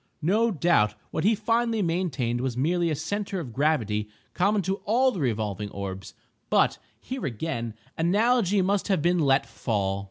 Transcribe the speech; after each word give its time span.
No 0.23 0.49
doubt 0.49 0.95
what 1.11 1.23
he 1.23 1.35
finally 1.35 1.83
maintained 1.83 2.41
was 2.41 2.57
merely 2.57 2.89
a 2.89 2.95
centre 2.95 3.39
of 3.39 3.53
gravity 3.53 4.09
common 4.33 4.63
to 4.63 4.77
all 4.77 5.11
the 5.11 5.19
revolving 5.19 5.69
orbs—but 5.69 6.79
here 6.99 7.27
again 7.27 7.75
analogy 7.99 8.63
must 8.63 8.87
have 8.87 9.03
been 9.03 9.19
let 9.19 9.45
fall. 9.45 9.99